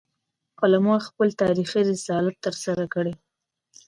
[0.59, 3.13] قلموال خپل تاریخي رسالت ترسره کړي